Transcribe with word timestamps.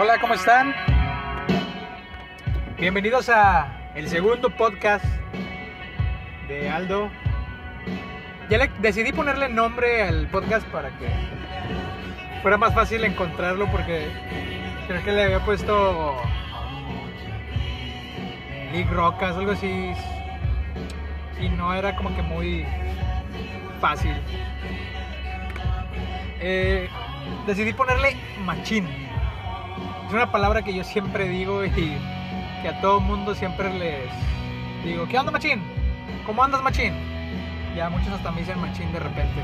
Hola, 0.00 0.20
¿cómo 0.20 0.34
están? 0.34 0.72
Bienvenidos 2.78 3.28
a 3.28 3.90
el 3.96 4.08
segundo 4.08 4.48
podcast 4.48 5.04
de 6.46 6.70
Aldo. 6.70 7.10
Ya 8.48 8.58
le 8.58 8.70
decidí 8.78 9.12
ponerle 9.12 9.48
nombre 9.48 10.04
al 10.04 10.28
podcast 10.28 10.64
para 10.68 10.90
que 10.90 11.08
fuera 12.42 12.56
más 12.56 12.72
fácil 12.74 13.02
encontrarlo 13.02 13.68
porque 13.72 14.06
creo 14.86 15.02
que 15.02 15.10
le 15.10 15.24
había 15.24 15.44
puesto 15.44 16.22
League 18.70 18.90
Rocas, 18.92 19.34
algo 19.34 19.50
así. 19.50 19.94
Y 21.40 21.48
no 21.48 21.74
era 21.74 21.96
como 21.96 22.14
que 22.14 22.22
muy 22.22 22.64
fácil. 23.80 24.14
Eh, 26.38 26.88
decidí 27.48 27.72
ponerle 27.72 28.16
machín. 28.44 28.86
Es 30.08 30.14
una 30.14 30.32
palabra 30.32 30.62
que 30.62 30.72
yo 30.72 30.84
siempre 30.84 31.28
digo 31.28 31.66
y 31.66 31.70
que 32.62 32.68
a 32.68 32.80
todo 32.80 32.98
mundo 32.98 33.34
siempre 33.34 33.70
les 33.78 34.08
digo, 34.82 35.06
¿qué 35.06 35.18
onda 35.18 35.30
machín? 35.30 35.60
¿Cómo 36.24 36.42
andas 36.42 36.62
machín? 36.62 36.94
Ya 37.76 37.90
muchos 37.90 38.08
hasta 38.08 38.30
me 38.30 38.40
dicen 38.40 38.58
machín 38.58 38.90
de 38.90 39.00
repente. 39.00 39.42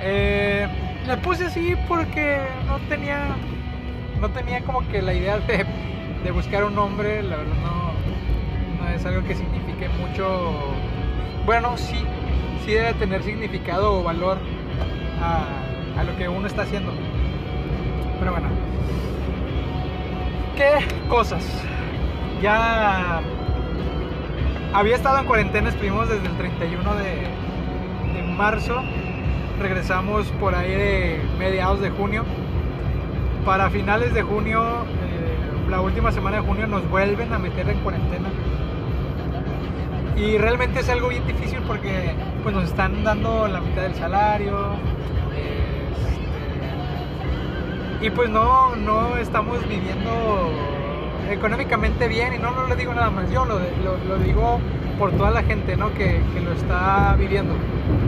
Eh, 0.00 0.66
le 1.06 1.16
puse 1.18 1.44
así 1.44 1.76
porque 1.86 2.40
no 2.66 2.80
tenía, 2.88 3.36
no 4.20 4.30
tenía 4.30 4.60
como 4.62 4.80
que 4.88 5.00
la 5.00 5.14
idea 5.14 5.38
de, 5.38 6.30
buscar 6.32 6.64
un 6.64 6.74
nombre, 6.74 7.22
la 7.22 7.36
verdad 7.36 7.54
no, 7.62 8.82
no 8.82 8.88
es 8.90 9.06
algo 9.06 9.22
que 9.28 9.36
signifique 9.36 9.88
mucho, 9.90 10.74
bueno 11.44 11.76
sí, 11.76 12.04
sí 12.64 12.72
debe 12.72 12.94
tener 12.94 13.22
significado 13.22 14.00
o 14.00 14.02
valor 14.02 14.38
a 15.20 16.02
lo 16.02 16.16
que 16.16 16.28
uno 16.28 16.48
está 16.48 16.62
haciendo. 16.62 16.92
Pero 18.18 18.32
bueno. 18.32 18.48
¿Qué 20.56 21.08
cosas? 21.08 21.44
Ya 22.42 23.20
había 24.72 24.96
estado 24.96 25.18
en 25.18 25.26
cuarentena, 25.26 25.68
estuvimos 25.68 26.08
desde 26.08 26.26
el 26.26 26.36
31 26.36 26.94
de, 26.94 27.04
de 28.14 28.22
marzo. 28.36 28.82
Regresamos 29.60 30.26
por 30.40 30.54
ahí 30.54 30.70
de 30.70 31.20
mediados 31.38 31.80
de 31.80 31.90
junio. 31.90 32.24
Para 33.44 33.70
finales 33.70 34.12
de 34.12 34.22
junio, 34.22 34.60
eh, 34.60 35.70
la 35.70 35.80
última 35.80 36.10
semana 36.12 36.38
de 36.38 36.42
junio, 36.42 36.66
nos 36.66 36.88
vuelven 36.90 37.32
a 37.32 37.38
meter 37.38 37.68
en 37.68 37.78
cuarentena. 37.80 38.28
Y 40.16 40.38
realmente 40.38 40.80
es 40.80 40.88
algo 40.88 41.08
bien 41.08 41.26
difícil 41.26 41.60
porque 41.66 42.14
pues, 42.42 42.54
nos 42.54 42.64
están 42.64 43.04
dando 43.04 43.46
la 43.48 43.60
mitad 43.60 43.82
del 43.82 43.94
salario, 43.94 44.76
y 48.00 48.10
pues 48.10 48.28
no, 48.28 48.76
no 48.76 49.16
estamos 49.16 49.66
viviendo 49.68 50.50
económicamente 51.30 52.08
bien 52.08 52.34
y 52.34 52.38
no, 52.38 52.50
no 52.52 52.66
lo 52.66 52.76
digo 52.76 52.94
nada 52.94 53.10
más 53.10 53.30
yo, 53.30 53.44
lo, 53.44 53.58
lo, 53.58 53.96
lo 54.06 54.18
digo 54.18 54.60
por 54.98 55.12
toda 55.12 55.30
la 55.30 55.42
gente 55.42 55.76
¿no? 55.76 55.92
que, 55.94 56.20
que 56.32 56.40
lo 56.40 56.52
está 56.52 57.14
viviendo. 57.18 57.54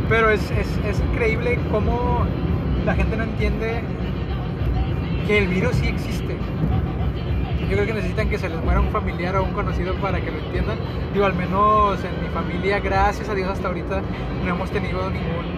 Pero 0.08 0.30
es, 0.30 0.50
es, 0.50 0.68
es, 0.86 1.00
increíble 1.00 1.58
cómo 1.70 2.24
la 2.84 2.94
gente 2.94 3.16
no 3.16 3.24
entiende 3.24 3.82
que 5.26 5.38
el 5.38 5.48
virus 5.48 5.76
sí 5.76 5.88
existe. 5.88 6.36
Yo 7.60 7.74
creo 7.74 7.86
que 7.86 7.94
necesitan 7.94 8.30
que 8.30 8.38
se 8.38 8.48
les 8.48 8.62
muera 8.64 8.80
un 8.80 8.88
familiar 8.88 9.36
o 9.36 9.44
un 9.44 9.52
conocido 9.52 9.94
para 9.96 10.20
que 10.20 10.30
lo 10.30 10.38
entiendan. 10.38 10.78
Digo, 11.12 11.26
al 11.26 11.34
menos 11.34 11.98
en 12.02 12.22
mi 12.22 12.28
familia, 12.30 12.80
gracias 12.80 13.28
a 13.28 13.34
Dios 13.34 13.50
hasta 13.50 13.68
ahorita 13.68 14.00
no 14.44 14.50
hemos 14.50 14.70
tenido 14.70 15.10
ningún 15.10 15.57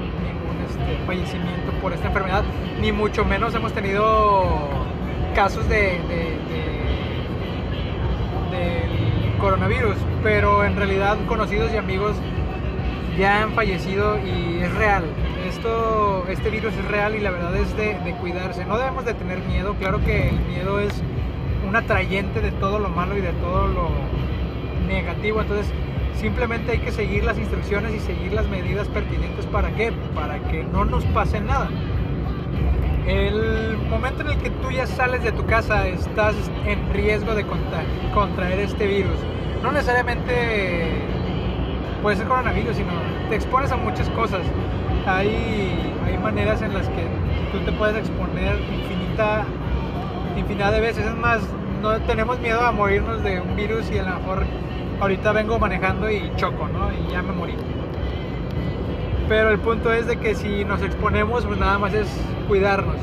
este, 0.71 1.05
fallecimiento 1.07 1.73
por 1.83 1.93
esta 1.93 2.09
enfermedad, 2.09 2.45
ni 2.81 2.93
mucho 2.93 3.25
menos 3.25 3.55
hemos 3.55 3.73
tenido 3.73 4.69
casos 5.35 5.69
de, 5.69 5.98
coronavirus, 9.39 9.97
pero 10.23 10.64
en 10.64 10.77
realidad 10.77 11.17
conocidos 11.27 11.73
y 11.73 11.79
amigos 11.79 12.14
ya 13.19 13.42
han 13.42 13.55
fallecido 13.55 14.19
y 14.19 14.61
es 14.61 14.75
real. 14.75 15.05
Esto, 15.48 16.27
este 16.29 16.51
virus 16.51 16.75
es 16.75 16.85
real 16.89 17.14
y 17.14 17.20
la 17.20 17.30
verdad 17.30 17.57
es 17.57 17.75
de, 17.75 17.98
de 18.01 18.13
cuidarse. 18.17 18.67
No 18.67 18.77
debemos 18.77 19.07
de 19.07 19.14
tener 19.14 19.39
miedo, 19.39 19.77
claro 19.77 20.05
que 20.05 20.29
el 20.29 20.41
miedo 20.41 20.79
es 20.79 20.92
un 21.67 21.75
atrayente 21.75 22.42
de 22.42 22.53
todo 22.53 22.79
lo 22.79 22.91
malo 22.91 23.17
y 23.17 23.23
de 23.23 23.33
todo 23.33 23.67
lo 23.67 23.89
negativo, 24.86 25.41
entonces 25.41 25.73
Simplemente 26.19 26.73
hay 26.73 26.79
que 26.79 26.93
seguir 26.93 27.25
las 27.25 27.39
instrucciones 27.39 27.95
y 27.95 28.01
seguir 28.01 28.33
las 28.33 28.47
medidas 28.48 28.89
pertinentes. 28.89 29.47
¿Para 29.47 29.71
qué? 29.75 29.93
Para 30.15 30.39
que 30.39 30.65
no 30.65 30.85
nos 30.85 31.05
pase 31.07 31.41
nada. 31.41 31.69
El 33.07 33.79
momento 33.89 34.23
en 34.23 34.29
el 34.29 34.39
que 34.39 34.51
tú 34.51 34.71
ya 34.71 34.87
sales 34.87 35.23
de 35.25 35.33
tu 35.33 35.45
casa 35.47 35.87
estás 35.89 36.35
en 36.67 36.93
riesgo 36.93 37.35
de 37.35 37.45
contraer 38.13 38.61
este 38.61 38.87
virus. 38.87 39.17
No 39.63 39.73
necesariamente 39.73 40.91
puede 42.03 42.17
ser 42.17 42.27
coronavirus, 42.29 42.77
sino 42.77 42.92
te 43.29 43.37
expones 43.37 43.73
a 43.73 43.77
muchas 43.77 44.09
cosas. 44.11 44.42
Hay, 45.07 45.95
hay 46.07 46.19
maneras 46.23 46.63
en 46.63 46.75
las 46.75 46.89
que 46.89 47.07
tú 47.53 47.59
te 47.65 47.73
puedes 47.73 47.97
exponer 47.97 48.57
infinita, 48.61 49.45
infinidad 50.37 50.73
de 50.73 50.81
veces. 50.81 51.07
Es 51.07 51.17
más, 51.17 51.41
no 51.83 51.98
tenemos 52.03 52.39
miedo 52.41 52.61
a 52.61 52.73
morirnos 52.73 53.23
de 53.23 53.41
un 53.41 53.57
virus 53.57 53.91
y 53.91 53.98
a 53.98 54.03
lo 54.03 54.17
mejor 54.17 54.45
ahorita 55.00 55.33
vengo 55.33 55.58
manejando 55.58 56.11
y 56.11 56.30
choco, 56.36 56.68
¿no? 56.68 56.90
Y 56.92 57.12
ya 57.12 57.22
me 57.22 57.33
morí. 57.33 57.55
Pero 59.28 59.50
el 59.50 59.58
punto 59.58 59.92
es 59.92 60.06
de 60.06 60.16
que 60.16 60.34
si 60.34 60.64
nos 60.64 60.83
exponemos, 60.83 61.46
pues 61.46 61.58
nada 61.58 61.78
más 61.78 61.94
es 61.94 62.08
cuidarnos. 62.48 62.96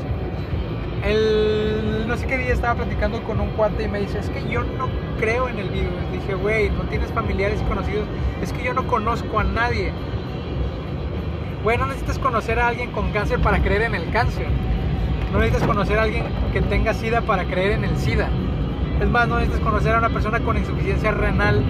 El, 1.04 2.06
no 2.06 2.16
sé 2.16 2.26
qué 2.26 2.38
día 2.38 2.52
estaba 2.52 2.74
platicando 2.74 3.22
con 3.22 3.40
un 3.40 3.50
cuate 3.50 3.84
y 3.84 3.88
me 3.88 4.00
dice, 4.00 4.18
es 4.18 4.28
que 4.30 4.46
yo 4.48 4.62
no 4.62 4.88
creo 5.18 5.48
en 5.48 5.58
el 5.58 5.70
virus. 5.70 5.94
Dije, 6.12 6.34
güey, 6.34 6.70
no 6.70 6.82
tienes 6.84 7.10
familiares 7.12 7.62
conocidos. 7.62 8.06
Es 8.42 8.52
que 8.52 8.62
yo 8.62 8.74
no 8.74 8.86
conozco 8.86 9.40
a 9.40 9.44
nadie. 9.44 9.92
Güey, 11.64 11.78
no 11.78 11.86
necesitas 11.86 12.18
conocer 12.18 12.60
a 12.60 12.68
alguien 12.68 12.90
con 12.92 13.10
cáncer 13.10 13.40
para 13.40 13.60
creer 13.60 13.82
en 13.82 13.94
el 13.94 14.10
cáncer. 14.10 14.46
No 15.32 15.38
necesitas 15.38 15.66
conocer 15.66 15.98
a 15.98 16.02
alguien 16.02 16.24
que 16.52 16.60
tenga 16.62 16.94
SIDA 16.94 17.22
para 17.22 17.44
creer 17.44 17.72
en 17.72 17.84
el 17.84 17.96
SIDA. 17.96 18.28
Es 19.00 19.08
más, 19.08 19.28
no 19.28 19.38
necesitas 19.38 19.64
conocer 19.64 19.94
a 19.94 19.98
una 19.98 20.10
persona 20.10 20.40
con 20.40 20.56
insuficiencia 20.56 21.12
renal 21.12 21.62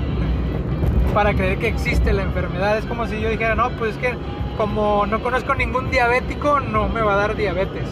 para 1.14 1.34
creer 1.34 1.58
que 1.58 1.68
existe 1.68 2.12
la 2.12 2.22
enfermedad. 2.22 2.78
Es 2.78 2.86
como 2.86 3.06
si 3.06 3.20
yo 3.20 3.30
dijera, 3.30 3.54
no, 3.54 3.70
pues 3.70 3.92
es 3.92 3.98
que 3.98 4.14
como 4.56 5.06
no 5.06 5.22
conozco 5.22 5.54
ningún 5.54 5.90
diabético, 5.90 6.60
no 6.60 6.88
me 6.88 7.00
va 7.02 7.14
a 7.14 7.16
dar 7.16 7.36
diabetes. 7.36 7.88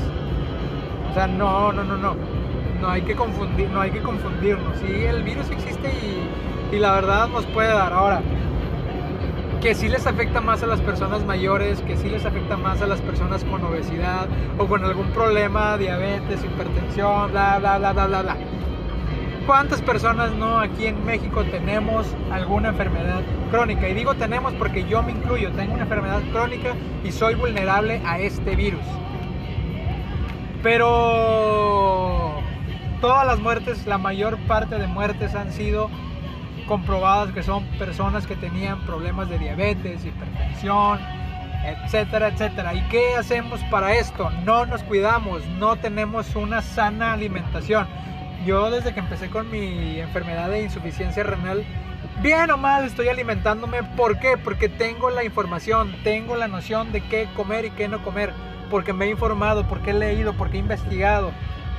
O 1.11 1.15
sea, 1.15 1.27
no, 1.27 1.73
no, 1.73 1.85
no, 1.85 1.97
no. 1.97 2.17
No 2.81 2.91
hay 2.91 3.03
que 3.03 3.15
confundir, 3.15 3.71
no 3.71 3.81
hay 3.81 3.91
que 3.91 4.01
confundirnos. 4.01 4.77
Sí, 4.79 5.05
el 5.05 5.23
virus 5.23 5.51
existe 5.51 5.89
y, 5.89 6.77
y 6.77 6.79
la 6.79 6.93
verdad 6.93 7.29
nos 7.29 7.47
puede 7.47 7.69
dar. 7.69 7.93
Ahora, 7.93 8.21
que 9.61 9.75
sí 9.75 9.89
les 9.89 10.07
afecta 10.07 10.41
más 10.41 10.63
a 10.63 10.67
las 10.67 10.81
personas 10.81 11.25
mayores, 11.25 11.81
que 11.83 11.97
sí 11.97 12.09
les 12.09 12.25
afecta 12.25 12.57
más 12.57 12.83
a 12.83 12.87
las 12.87 13.01
personas 13.01 13.43
con 13.45 13.65
obesidad 13.65 14.27
o 14.59 14.67
con 14.67 14.85
algún 14.85 15.09
problema, 15.09 15.77
diabetes, 15.79 16.45
hipertensión, 16.45 17.33
bla, 17.33 17.59
bla, 17.59 17.79
bla, 17.79 17.93
bla, 17.93 18.07
bla, 18.07 18.23
bla. 18.23 18.37
¿Cuántas 19.47 19.81
personas 19.81 20.33
no 20.33 20.59
aquí 20.59 20.87
en 20.87 21.07
México 21.07 21.45
tenemos 21.45 22.05
alguna 22.33 22.71
enfermedad 22.71 23.23
crónica? 23.53 23.89
Y 23.89 23.95
digo 23.95 24.17
tenemos 24.17 24.53
porque 24.55 24.83
yo 24.89 25.05
me 25.05 25.13
incluyo, 25.13 25.53
tengo 25.53 25.75
una 25.75 25.85
enfermedad 25.85 26.21
crónica 26.33 26.75
y 27.05 27.13
soy 27.13 27.37
vulnerable 27.37 28.03
a 28.05 28.19
este 28.19 28.57
virus. 28.57 28.83
Pero 30.65 32.41
todas 33.01 33.25
las 33.25 33.39
muertes, 33.39 33.87
la 33.87 33.99
mayor 33.99 34.37
parte 34.49 34.79
de 34.79 34.89
muertes 34.89 35.37
han 35.37 35.53
sido 35.53 35.91
comprobadas 36.67 37.33
que 37.33 37.45
son 37.45 37.65
personas 37.79 38.27
que 38.27 38.35
tenían 38.35 38.81
problemas 38.81 39.29
de 39.29 39.39
diabetes, 39.39 40.05
hipertensión, 40.05 40.99
etcétera, 41.65 42.29
etcétera. 42.29 42.75
¿Y 42.75 42.81
qué 42.89 43.15
hacemos 43.17 43.63
para 43.71 43.95
esto? 43.95 44.29
No 44.45 44.67
nos 44.67 44.83
cuidamos, 44.83 45.47
no 45.61 45.77
tenemos 45.77 46.35
una 46.35 46.63
sana 46.63 47.13
alimentación 47.13 47.87
yo 48.47 48.71
desde 48.71 48.95
que 48.95 49.01
empecé 49.01 49.29
con 49.29 49.51
mi 49.51 49.99
enfermedad 50.01 50.49
de 50.49 50.63
insuficiencia 50.63 51.25
renal, 51.25 51.65
bien 52.23 52.51
o 52.51 52.57
mal 52.57 52.85
estoy 52.85 53.09
alimentándome. 53.09 53.83
¿Por 53.83 54.21
qué? 54.21 54.39
Porque 54.39 54.69
tengo 54.69 55.11
la 55.11 55.25
información, 55.25 55.95
tengo 56.05 56.37
la 56.37 56.47
noción 56.47 56.93
de 56.93 57.03
qué 57.03 57.29
comer 57.35 57.65
y 57.67 57.71
qué 57.71 57.89
no 57.89 58.03
comer, 58.03 58.33
porque 58.71 58.93
me 58.93 59.07
he 59.07 59.11
informado, 59.11 59.67
porque 59.67 59.91
he 59.91 59.95
leído, 59.95 60.33
porque 60.35 60.57
he 60.57 60.61
investigado. 60.61 61.33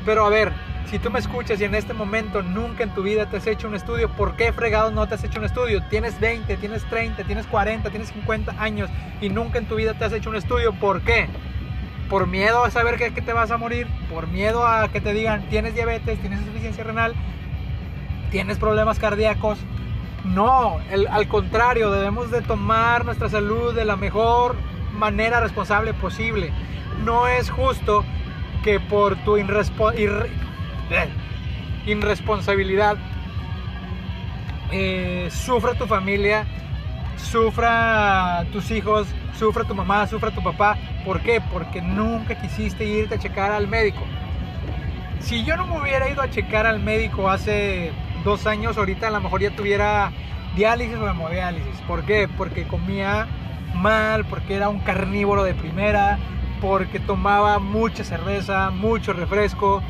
Pero 0.05 0.25
a 0.25 0.29
ver, 0.29 0.51
si 0.89 0.99
tú 0.99 1.09
me 1.09 1.19
escuchas 1.19 1.59
y 1.61 1.63
en 1.63 1.73
este 1.73 1.93
momento 1.93 2.41
nunca 2.41 2.83
en 2.83 2.93
tu 2.93 3.01
vida 3.01 3.29
te 3.29 3.37
has 3.37 3.47
hecho 3.47 3.69
un 3.69 3.75
estudio, 3.75 4.09
¿por 4.09 4.35
qué 4.35 4.51
fregado 4.51 4.91
no 4.91 5.07
te 5.07 5.15
has 5.15 5.23
hecho 5.23 5.39
un 5.39 5.45
estudio? 5.45 5.81
Tienes 5.89 6.19
20, 6.19 6.57
tienes 6.57 6.83
30, 6.89 7.23
tienes 7.23 7.47
40, 7.47 7.89
tienes 7.89 8.09
50 8.09 8.61
años 8.61 8.89
y 9.21 9.29
nunca 9.29 9.57
en 9.57 9.67
tu 9.67 9.75
vida 9.75 9.93
te 9.93 10.03
has 10.03 10.13
hecho 10.13 10.29
un 10.29 10.35
estudio. 10.35 10.73
¿Por 10.73 11.01
qué? 11.01 11.27
Por 12.09 12.27
miedo 12.27 12.63
a 12.63 12.71
saber 12.71 12.97
que, 12.97 13.13
que, 13.13 13.21
te 13.21 13.33
vas 13.33 13.51
a 13.51 13.57
morir, 13.57 13.87
por 14.09 14.27
miedo 14.27 14.65
a 14.65 14.89
que 14.89 15.01
te 15.01 15.13
digan 15.13 15.47
tienes 15.49 15.75
diabetes, 15.75 16.19
tienes 16.19 16.39
insuficiencia 16.39 16.83
renal, 16.83 17.13
tienes 18.31 18.57
problemas 18.57 18.99
cardíacos. 18.99 19.59
No, 20.23 20.79
al 21.11 21.27
contrario, 21.27 21.91
debemos 21.91 22.31
de 22.31 22.41
tomar 22.41 23.05
nuestra 23.05 23.29
salud 23.29 23.73
de 23.73 23.85
la 23.85 23.95
mejor 23.95 24.55
manera 24.93 25.39
responsable 25.39 25.93
posible. 25.93 26.51
No 27.05 27.27
es 27.27 27.49
justo 27.49 28.03
que 28.63 28.79
por 28.79 29.15
tu 29.23 29.37
irrespo- 29.37 29.93
irre- 29.93 30.29
irresponsabilidad 31.85 32.97
eh, 34.71 35.29
sufra 35.31 35.75
tu 35.75 35.85
familia, 35.87 36.45
sufra 37.17 38.45
tus 38.51 38.71
hijos, 38.71 39.07
sufra 39.37 39.63
tu 39.63 39.75
mamá, 39.75 40.07
sufra 40.07 40.31
tu 40.31 40.41
papá. 40.41 40.77
¿Por 41.03 41.21
qué? 41.21 41.41
Porque 41.41 41.81
nunca 41.81 42.35
quisiste 42.35 42.85
irte 42.85 43.15
a 43.15 43.19
checar 43.19 43.51
al 43.51 43.67
médico. 43.67 44.01
Si 45.19 45.43
yo 45.43 45.57
no 45.57 45.67
me 45.67 45.81
hubiera 45.81 46.09
ido 46.09 46.21
a 46.21 46.29
checar 46.29 46.65
al 46.65 46.79
médico 46.79 47.29
hace 47.29 47.91
dos 48.23 48.47
años, 48.47 48.77
ahorita 48.77 49.07
a 49.07 49.11
lo 49.11 49.21
mejor 49.21 49.41
ya 49.41 49.55
tuviera 49.55 50.11
diálisis 50.55 50.95
o 50.97 51.09
hemodiálisis. 51.09 51.81
¿Por 51.87 52.03
qué? 52.03 52.27
Porque 52.27 52.65
comía 52.67 53.27
mal, 53.75 54.25
porque 54.25 54.55
era 54.55 54.69
un 54.69 54.79
carnívoro 54.79 55.43
de 55.43 55.53
primera, 55.53 56.17
porque 56.61 56.99
tomaba 56.99 57.59
mucha 57.59 58.03
cerveza, 58.03 58.69
mucho 58.69 59.13
refresco. 59.13 59.81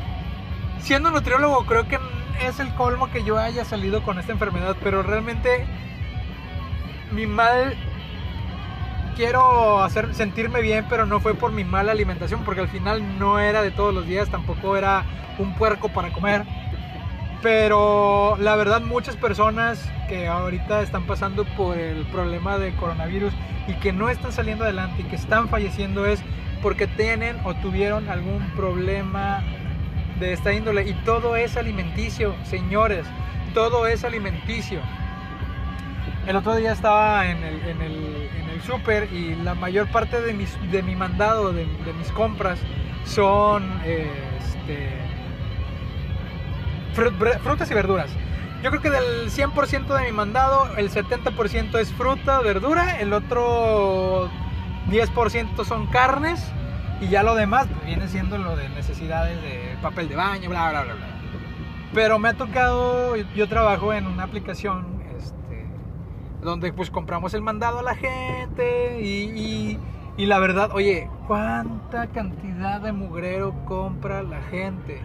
Siendo 0.80 1.10
nutriólogo 1.10 1.64
creo 1.66 1.88
que 1.88 1.98
es 2.46 2.60
el 2.60 2.72
colmo 2.74 3.10
que 3.10 3.24
yo 3.24 3.38
haya 3.38 3.64
salido 3.64 4.02
con 4.02 4.18
esta 4.18 4.32
enfermedad, 4.32 4.76
pero 4.82 5.02
realmente 5.02 5.66
mi 7.10 7.26
mal 7.26 7.74
quiero 9.16 9.82
hacer 9.82 10.14
sentirme 10.14 10.60
bien, 10.60 10.86
pero 10.88 11.04
no 11.04 11.20
fue 11.20 11.34
por 11.34 11.50
mi 11.50 11.64
mala 11.64 11.92
alimentación, 11.92 12.44
porque 12.44 12.60
al 12.60 12.68
final 12.68 13.18
no 13.18 13.40
era 13.40 13.62
de 13.62 13.70
todos 13.70 13.92
los 13.92 14.06
días, 14.06 14.28
tampoco 14.30 14.76
era 14.76 15.04
un 15.38 15.54
puerco 15.54 15.88
para 15.88 16.12
comer. 16.12 16.44
Pero 17.42 18.36
la 18.38 18.56
verdad 18.56 18.80
muchas 18.80 19.16
personas 19.16 19.90
que 20.08 20.26
ahorita 20.26 20.82
están 20.82 21.04
pasando 21.04 21.44
por 21.56 21.76
el 21.76 22.04
problema 22.06 22.58
de 22.58 22.74
coronavirus 22.74 23.32
y 23.68 23.74
que 23.74 23.92
no 23.92 24.08
están 24.08 24.32
saliendo 24.32 24.64
adelante 24.64 25.02
y 25.02 25.04
que 25.04 25.16
están 25.16 25.48
falleciendo 25.48 26.06
es 26.06 26.22
porque 26.62 26.86
tienen 26.86 27.36
o 27.44 27.54
tuvieron 27.54 28.08
algún 28.08 28.42
problema 28.56 29.42
de 30.18 30.32
esta 30.32 30.52
índole. 30.52 30.88
Y 30.88 30.94
todo 31.04 31.36
es 31.36 31.56
alimenticio, 31.56 32.34
señores, 32.44 33.04
todo 33.54 33.86
es 33.86 34.04
alimenticio. 34.04 34.80
El 36.26 36.36
otro 36.36 36.56
día 36.56 36.72
estaba 36.72 37.26
en 37.26 37.42
el, 37.42 37.60
en 37.66 37.80
súper 38.68 39.12
y 39.12 39.34
la 39.34 39.54
mayor 39.54 39.88
parte 39.88 40.20
de, 40.20 40.34
mi 40.34 40.96
mandado, 40.96 41.52
de, 41.52 41.66
mis 41.98 42.12
compras, 42.12 42.58
son 43.04 43.80
este, 43.84 44.90
frutas 47.42 47.70
y 47.70 47.74
verduras. 47.74 48.10
Yo 48.62 48.70
creo 48.70 48.82
que 48.82 48.90
del 48.90 49.30
100% 49.30 49.86
de 49.86 50.04
mi 50.04 50.12
mandado, 50.12 50.68
el 50.76 50.90
70% 50.90 51.78
es 51.78 51.92
fruta, 51.92 52.40
verdura, 52.40 53.00
el 53.00 53.12
otro 53.12 54.28
10% 54.90 55.64
son 55.64 55.86
carnes 55.86 56.44
y 57.00 57.08
ya 57.08 57.22
lo 57.22 57.36
demás 57.36 57.68
viene 57.86 58.08
siendo 58.08 58.36
lo 58.36 58.56
de 58.56 58.68
necesidades 58.70 59.40
de 59.42 59.76
papel 59.80 60.08
de 60.08 60.16
baño, 60.16 60.50
bla, 60.50 60.70
bla, 60.70 60.82
bla, 60.82 60.94
bla. 60.94 61.06
Pero 61.94 62.18
me 62.18 62.28
ha 62.28 62.34
tocado, 62.34 63.16
yo 63.16 63.48
trabajo 63.48 63.94
en 63.94 64.06
una 64.06 64.24
aplicación 64.24 64.97
donde 66.42 66.72
pues 66.72 66.90
compramos 66.90 67.34
el 67.34 67.42
mandado 67.42 67.80
a 67.80 67.82
la 67.82 67.94
gente 67.94 69.00
y, 69.00 69.78
y- 70.16 70.26
la 70.26 70.40
verdad, 70.40 70.70
oye, 70.74 71.08
¿cuánta 71.28 72.08
cantidad 72.08 72.80
de 72.80 72.90
mugrero 72.92 73.54
compra 73.66 74.22
la 74.24 74.40
gente? 74.42 75.00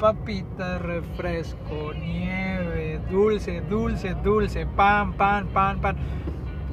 Papitas, 0.00 0.82
refresco, 0.82 1.92
nieve, 1.96 3.00
dulce, 3.10 3.60
dulce, 3.62 4.14
dulce, 4.24 4.66
pan, 4.66 5.12
pan, 5.14 5.46
pan, 5.48 5.80
pan. 5.80 5.96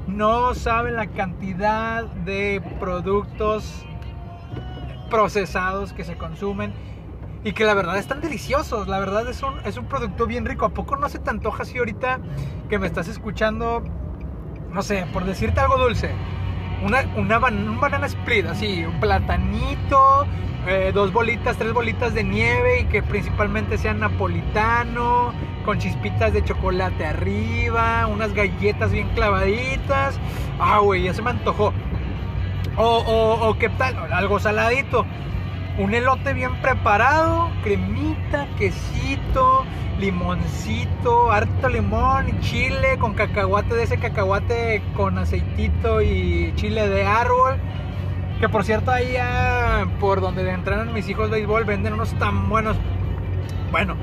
No 0.07 0.53
saben 0.55 0.95
la 0.95 1.07
cantidad 1.07 2.03
de 2.03 2.61
productos 2.79 3.85
procesados 5.09 5.93
que 5.93 6.03
se 6.03 6.17
consumen 6.17 6.73
y 7.43 7.53
que 7.53 7.63
la 7.65 7.73
verdad 7.73 7.97
están 7.97 8.21
deliciosos. 8.21 8.87
La 8.87 8.99
verdad 8.99 9.27
es 9.29 9.43
un, 9.43 9.53
es 9.65 9.77
un 9.77 9.85
producto 9.85 10.25
bien 10.25 10.45
rico. 10.45 10.65
¿A 10.65 10.69
poco 10.69 10.95
no 10.95 11.09
se 11.09 11.19
te 11.19 11.29
antoja 11.29 11.63
así 11.63 11.77
ahorita 11.77 12.19
que 12.69 12.79
me 12.79 12.87
estás 12.87 13.07
escuchando? 13.07 13.83
No 14.73 14.81
sé, 14.81 15.05
por 15.13 15.23
decirte 15.23 15.59
algo 15.59 15.77
dulce. 15.77 16.09
Una, 16.83 17.03
una 17.15 17.37
un 17.37 17.79
banana 17.79 18.07
split, 18.07 18.47
así, 18.47 18.83
un 18.83 18.99
platanito, 18.99 20.25
eh, 20.67 20.91
dos 20.93 21.13
bolitas, 21.13 21.57
tres 21.57 21.71
bolitas 21.73 22.15
de 22.15 22.23
nieve 22.23 22.81
y 22.81 22.85
que 22.85 23.03
principalmente 23.03 23.77
sean 23.77 23.99
napolitano, 23.99 25.31
con 25.63 25.77
chispitas 25.77 26.33
de 26.33 26.43
chocolate 26.43 27.05
arriba, 27.05 28.07
unas 28.07 28.33
galletas 28.33 28.91
bien 28.91 29.07
clavaditas. 29.09 30.19
Ah, 30.59 30.79
güey, 30.79 31.03
ya 31.03 31.13
se 31.13 31.21
me 31.21 31.29
antojó. 31.29 31.71
O, 32.75 33.37
o 33.41 33.57
qué 33.59 33.69
tal, 33.69 34.11
algo 34.11 34.39
saladito. 34.39 35.05
Un 35.77 35.93
elote 35.93 36.33
bien 36.33 36.55
preparado, 36.61 37.49
cremita, 37.63 38.47
quesito, 38.57 39.65
limoncito, 39.99 41.31
harto 41.31 41.69
limón, 41.69 42.39
chile 42.41 42.97
con 42.99 43.13
cacahuate, 43.13 43.75
de 43.75 43.83
ese 43.83 43.97
cacahuate 43.97 44.81
con 44.95 45.17
aceitito 45.17 46.01
y 46.01 46.53
chile 46.55 46.89
de 46.89 47.05
árbol. 47.05 47.57
Que 48.39 48.49
por 48.49 48.63
cierto, 48.63 48.91
ahí 48.91 49.15
ah, 49.19 49.85
por 49.99 50.19
donde 50.19 50.49
entrenan 50.49 50.93
mis 50.93 51.07
hijos 51.07 51.29
béisbol 51.29 51.63
venden 51.63 51.93
unos 51.93 52.13
tan 52.19 52.49
buenos. 52.49 52.75
Bueno, 53.71 53.95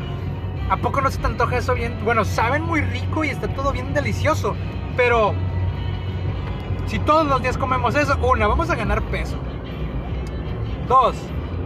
¿a 0.71 0.77
poco 0.77 1.01
no 1.01 1.11
se 1.11 1.19
te 1.19 1.27
antoja 1.27 1.59
eso 1.59 1.75
bien? 1.75 1.95
Bueno, 2.05 2.25
saben 2.25 2.63
muy 2.63 2.81
rico 2.81 3.25
y 3.25 3.29
está 3.29 3.49
todo 3.49 3.73
bien 3.73 3.93
delicioso. 3.93 4.57
Pero 4.97 5.35
si 6.87 6.99
todos 7.01 7.27
los 7.27 7.43
días 7.43 7.59
comemos 7.59 7.95
eso, 7.95 8.17
una, 8.23 8.47
vamos 8.47 8.71
a 8.71 8.77
ganar 8.77 9.03
peso. 9.03 9.37
Dos, 10.89 11.17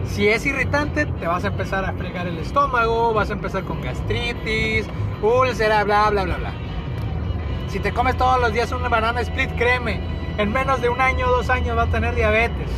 si 0.07 0.27
es 0.27 0.45
irritante, 0.45 1.05
te 1.05 1.27
vas 1.27 1.43
a 1.43 1.47
empezar 1.47 1.85
a 1.85 1.93
fregar 1.93 2.27
el 2.27 2.37
estómago, 2.37 3.13
vas 3.13 3.29
a 3.29 3.33
empezar 3.33 3.63
con 3.63 3.81
gastritis, 3.81 4.87
úlcera, 5.21 5.83
bla, 5.83 6.09
bla, 6.09 6.23
bla, 6.23 6.37
bla. 6.37 6.51
Si 7.67 7.79
te 7.79 7.91
comes 7.91 8.15
todos 8.17 8.39
los 8.39 8.53
días 8.53 8.71
una 8.71 8.89
banana 8.89 9.21
split, 9.21 9.51
créeme, 9.57 9.99
en 10.37 10.51
menos 10.51 10.81
de 10.81 10.89
un 10.89 11.01
año 11.01 11.27
o 11.27 11.31
dos 11.31 11.49
años 11.49 11.77
va 11.77 11.83
a 11.83 11.87
tener 11.87 12.15
diabetes. 12.15 12.69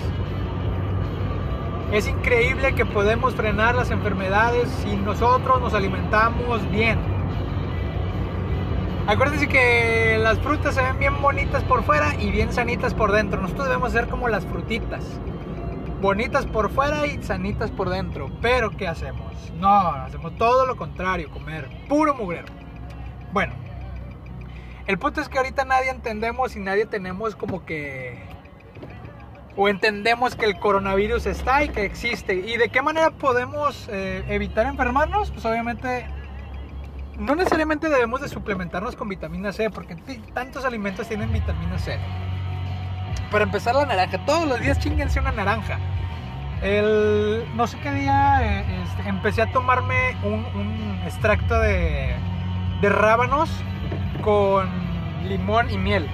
Es 1.91 2.07
increíble 2.07 2.74
que 2.75 2.85
podemos 2.85 3.35
frenar 3.35 3.75
las 3.75 3.91
enfermedades 3.91 4.69
si 4.83 4.95
nosotros 4.95 5.62
nos 5.62 5.74
alimentamos 5.74 6.69
bien. 6.69 7.00
Acuérdense 9.07 9.47
que 9.47 10.18
las 10.21 10.38
frutas 10.39 10.75
se 10.75 10.81
ven 10.81 11.00
bien 11.00 11.21
bonitas 11.21 11.63
por 11.63 11.83
fuera 11.83 12.13
y 12.19 12.29
bien 12.29 12.51
sanitas 12.51 12.93
por 12.93 13.13
dentro. 13.13 13.41
Nosotros 13.41 13.67
debemos 13.67 13.93
ser 13.93 14.07
como 14.07 14.27
las 14.27 14.46
frutitas. 14.46 15.03
Bonitas 16.01 16.46
por 16.46 16.70
fuera 16.70 17.08
y 17.08 17.22
sanitas 17.24 17.72
por 17.72 17.89
dentro. 17.89 18.30
Pero 18.42 18.72
¿qué 18.72 18.88
hacemos? 18.88 19.34
No, 19.60 19.70
hacemos 19.70 20.36
todo 20.38 20.66
lo 20.66 20.77
contrario, 20.77 21.32
comer 21.32 21.68
puro 21.88 22.13
mugrero. 22.13 22.48
Bueno, 23.34 23.54
el 24.86 24.98
punto 25.00 25.22
es 25.22 25.27
que 25.30 25.38
ahorita 25.38 25.66
nadie 25.66 25.89
entendemos 25.89 26.56
y 26.56 26.60
nadie 26.60 26.86
tenemos 26.86 27.36
como 27.36 27.66
que... 27.66 28.24
O 29.56 29.70
entendemos 29.70 30.36
que 30.36 30.46
el 30.46 30.60
coronavirus 30.60 31.25
está 31.25 31.63
y 31.63 31.70
que 31.70 31.84
existe. 31.84 32.36
¿Y 32.36 32.58
de 32.58 32.70
qué 32.70 32.84
manera 32.84 33.10
podemos 33.10 33.89
eh, 33.92 34.24
evitar 34.30 34.68
enfermarnos? 34.68 35.32
Pues 35.32 35.44
obviamente 35.46 36.06
no 37.18 37.36
necesariamente 37.36 37.89
debemos 37.89 38.22
de 38.22 38.30
suplementarnos 38.30 38.96
con 38.96 39.10
vitamina 39.10 39.51
C, 39.51 39.72
porque 39.72 39.96
tantos 40.34 40.63
alimentos 40.63 41.08
tienen 41.08 41.34
vitamina 41.34 41.80
C. 41.80 41.98
Para 43.31 43.43
empezar 43.43 43.75
la 43.75 43.86
naranja, 43.86 44.17
todos 44.25 44.48
los 44.48 44.60
días 44.62 44.79
chinguense 44.79 45.19
una 45.19 45.31
naranja. 45.31 45.79
El, 46.62 47.46
no 47.55 47.67
sé 47.67 47.77
qué 47.79 47.91
día 47.91 48.39
eh, 48.41 48.84
este, 48.84 49.10
empecé 49.10 49.41
a 49.41 49.51
tomarme 49.51 50.15
un, 50.24 51.01
extracto 51.05 51.60
de, 51.60 52.15
rábanos 52.81 53.50
con 54.22 54.67
limón 55.27 55.69
y 55.69 55.77
miel. 55.77 56.07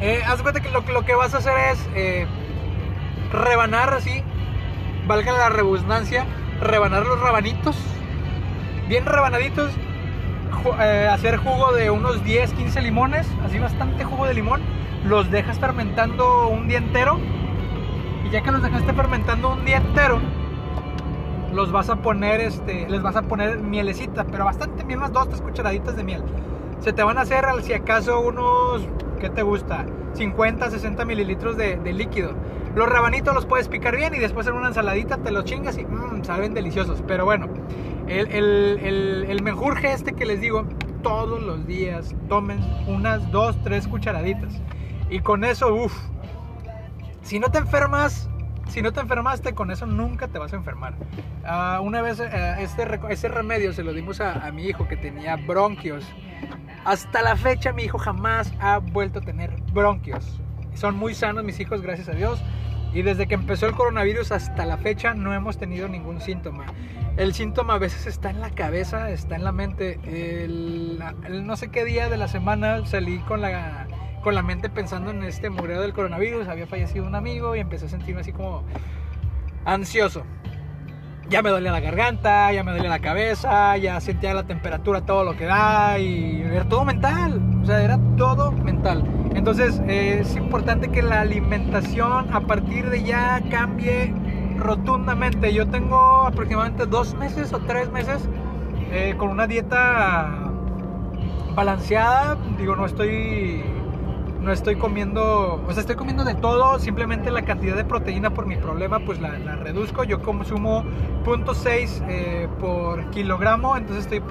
Eh, 0.00 0.22
haz 0.26 0.42
cuenta 0.42 0.60
que 0.60 0.70
lo, 0.70 0.84
que 0.84 1.14
vas 1.14 1.34
a 1.34 1.38
hacer 1.38 1.56
es 1.72 1.88
eh, 1.94 2.26
rebanar 3.32 3.94
así, 3.94 4.22
valga 5.06 5.32
la 5.32 5.48
redundancia, 5.48 6.26
rebanar 6.60 7.04
los 7.04 7.20
rabanitos 7.20 7.76
bien 8.88 9.06
rebanaditos, 9.06 9.70
hacer 11.10 11.38
jugo 11.38 11.72
de 11.72 11.90
unos 11.90 12.22
10, 12.24 12.52
15 12.52 12.82
limones, 12.82 13.26
así 13.46 13.58
bastante 13.58 14.04
jugo 14.04 14.26
de 14.26 14.34
limón, 14.34 14.60
los 15.04 15.30
dejas 15.30 15.58
fermentando 15.58 16.48
un 16.48 16.68
día 16.68 16.78
entero 16.78 17.18
y 18.24 18.30
ya 18.30 18.42
que 18.42 18.52
los 18.52 18.62
dejaste 18.62 18.92
fermentando 18.92 19.52
un 19.52 19.64
día 19.64 19.78
entero, 19.78 20.20
los 21.52 21.72
vas 21.72 21.90
a 21.90 21.96
poner, 21.96 22.40
este, 22.40 22.88
les 22.88 23.02
vas 23.02 23.16
a 23.16 23.22
poner 23.22 23.58
mielecita, 23.58 24.24
pero 24.24 24.44
bastante 24.44 24.84
bien, 24.84 24.98
unas 24.98 25.12
2, 25.12 25.28
3 25.28 25.40
cucharaditas 25.42 25.96
de 25.96 26.04
miel. 26.04 26.22
Se 26.80 26.92
te 26.92 27.02
van 27.02 27.18
a 27.18 27.22
hacer, 27.22 27.44
al 27.44 27.62
si 27.62 27.72
acaso, 27.72 28.20
unos, 28.20 28.86
¿qué 29.20 29.28
te 29.28 29.42
gusta? 29.42 29.86
50, 30.14 30.70
60 30.70 31.04
mililitros 31.04 31.56
de, 31.56 31.76
líquido. 31.92 32.34
Los 32.74 32.88
rabanitos 32.88 33.34
los 33.34 33.44
puedes 33.44 33.68
picar 33.68 33.96
bien 33.96 34.14
y 34.14 34.18
después 34.18 34.46
en 34.46 34.54
una 34.54 34.68
ensaladita 34.68 35.18
te 35.18 35.30
los 35.30 35.44
chingas 35.44 35.76
y 35.76 35.84
mmm, 35.84 36.22
deliciosos. 36.54 37.02
Pero 37.06 37.24
bueno, 37.26 37.48
el, 38.08 38.28
el, 38.28 38.78
el, 38.82 39.24
el 39.28 39.84
este 39.84 40.14
que 40.14 40.24
les 40.24 40.40
digo, 40.40 40.64
todos 41.02 41.42
los 41.42 41.66
días 41.66 42.14
tomen 42.28 42.60
unas 42.86 43.30
2, 43.30 43.58
3 43.62 43.88
cucharaditas. 43.88 44.60
Y 45.12 45.20
con 45.20 45.44
eso, 45.44 45.74
uff, 45.74 45.94
si 47.20 47.38
no 47.38 47.50
te 47.50 47.58
enfermas, 47.58 48.30
si 48.70 48.80
no 48.80 48.94
te 48.94 49.00
enfermaste, 49.00 49.52
con 49.52 49.70
eso 49.70 49.84
nunca 49.84 50.28
te 50.28 50.38
vas 50.38 50.54
a 50.54 50.56
enfermar. 50.56 50.94
Ah, 51.44 51.80
una 51.82 52.00
vez 52.00 52.18
eh, 52.18 52.56
este, 52.60 52.88
ese 53.10 53.28
remedio 53.28 53.74
se 53.74 53.82
lo 53.82 53.92
dimos 53.92 54.22
a, 54.22 54.46
a 54.46 54.50
mi 54.52 54.64
hijo 54.64 54.88
que 54.88 54.96
tenía 54.96 55.36
bronquios. 55.36 56.06
Hasta 56.86 57.20
la 57.20 57.36
fecha 57.36 57.74
mi 57.74 57.82
hijo 57.82 57.98
jamás 57.98 58.54
ha 58.58 58.78
vuelto 58.78 59.18
a 59.18 59.22
tener 59.22 59.54
bronquios. 59.74 60.40
Son 60.72 60.96
muy 60.96 61.14
sanos 61.14 61.44
mis 61.44 61.60
hijos, 61.60 61.82
gracias 61.82 62.08
a 62.08 62.12
Dios. 62.12 62.42
Y 62.94 63.02
desde 63.02 63.26
que 63.26 63.34
empezó 63.34 63.66
el 63.66 63.74
coronavirus 63.74 64.32
hasta 64.32 64.64
la 64.64 64.78
fecha 64.78 65.12
no 65.12 65.34
hemos 65.34 65.58
tenido 65.58 65.88
ningún 65.88 66.22
síntoma. 66.22 66.64
El 67.18 67.34
síntoma 67.34 67.74
a 67.74 67.78
veces 67.78 68.06
está 68.06 68.30
en 68.30 68.40
la 68.40 68.48
cabeza, 68.48 69.10
está 69.10 69.36
en 69.36 69.44
la 69.44 69.52
mente. 69.52 70.00
El, 70.04 71.02
no 71.46 71.56
sé 71.56 71.68
qué 71.68 71.84
día 71.84 72.08
de 72.08 72.16
la 72.16 72.28
semana 72.28 72.86
salí 72.86 73.18
con 73.20 73.42
la, 73.42 73.86
con 74.22 74.34
la 74.34 74.42
mente 74.42 74.70
pensando 74.70 75.10
en 75.10 75.22
este 75.24 75.50
mureo 75.50 75.80
del 75.80 75.92
coronavirus. 75.92 76.48
Había 76.48 76.66
fallecido 76.66 77.06
un 77.06 77.14
amigo 77.14 77.54
y 77.56 77.60
empecé 77.60 77.86
a 77.86 77.88
sentirme 77.88 78.22
así 78.22 78.32
como 78.32 78.64
ansioso. 79.64 80.24
Ya 81.28 81.40
me 81.40 81.50
dolía 81.50 81.72
la 81.72 81.80
garganta, 81.80 82.52
ya 82.52 82.62
me 82.62 82.72
dolía 82.72 82.90
la 82.90 82.98
cabeza, 82.98 83.76
ya 83.76 84.00
sentía 84.00 84.34
la 84.34 84.44
temperatura, 84.44 85.02
todo 85.02 85.24
lo 85.24 85.36
que 85.36 85.46
da 85.46 85.98
y 85.98 86.42
era 86.42 86.68
todo 86.68 86.84
mental. 86.84 87.40
O 87.62 87.66
sea, 87.66 87.82
era 87.82 87.98
todo 88.16 88.52
mental. 88.52 89.04
Entonces 89.34 89.80
eh, 89.88 90.18
es 90.20 90.36
importante 90.36 90.88
que 90.88 91.02
la 91.02 91.20
alimentación 91.20 92.32
a 92.34 92.40
partir 92.40 92.90
de 92.90 93.02
ya 93.02 93.42
cambie 93.50 94.14
rotundamente. 94.58 95.52
Yo 95.52 95.68
tengo 95.68 96.26
aproximadamente 96.26 96.86
dos 96.86 97.14
meses 97.14 97.52
o 97.52 97.60
tres 97.60 97.90
meses 97.90 98.28
eh, 98.90 99.14
con 99.16 99.30
una 99.30 99.46
dieta 99.46 100.50
balanceada. 101.54 102.36
Digo, 102.58 102.76
no 102.76 102.84
estoy 102.84 103.62
no 104.42 104.52
estoy 104.52 104.76
comiendo, 104.76 105.62
o 105.66 105.72
sea, 105.72 105.80
estoy 105.80 105.96
comiendo 105.96 106.24
de 106.24 106.34
todo, 106.34 106.78
simplemente 106.78 107.30
la 107.30 107.42
cantidad 107.42 107.76
de 107.76 107.84
proteína 107.84 108.30
por 108.30 108.46
mi 108.46 108.56
problema 108.56 108.98
pues 109.00 109.20
la, 109.20 109.36
reduzco, 109.56 110.04
yo 110.04 110.20
consumo 110.20 110.84
0.6 111.24 112.02
eh, 112.08 112.48
por 112.60 113.04
kilogramo, 113.10 113.76
entonces 113.76 114.04
estoy 114.04 114.22